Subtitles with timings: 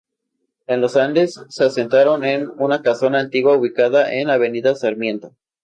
[0.65, 5.35] En Los Andes se asentaron en una casona antigua ubicada en Avenida Sarmiento.